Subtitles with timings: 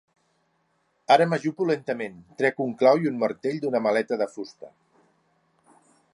[1.15, 4.73] Ara m'ajupo lentament; trec un clau i un martell d'una maleta de fusta.